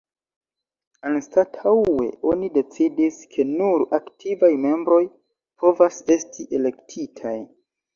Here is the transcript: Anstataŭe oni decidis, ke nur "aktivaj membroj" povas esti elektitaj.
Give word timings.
Anstataŭe 1.09 2.07
oni 2.33 2.51
decidis, 2.57 3.21
ke 3.37 3.47
nur 3.53 3.87
"aktivaj 4.01 4.53
membroj" 4.67 5.01
povas 5.63 6.05
esti 6.21 6.53
elektitaj. 6.63 7.41